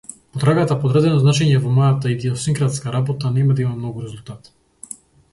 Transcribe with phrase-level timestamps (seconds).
[0.35, 4.51] Потрагата по одредено значење во мојата идиосинкратска работа нема да има многу резултат.